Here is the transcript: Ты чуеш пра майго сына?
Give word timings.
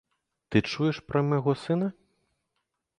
Ты 0.49 0.57
чуеш 0.71 0.97
пра 1.11 1.19
майго 1.29 1.53
сына? 1.67 1.93